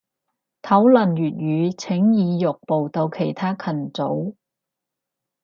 [0.63, 1.31] 討論粵
[1.69, 4.33] 語請移玉步到其他群組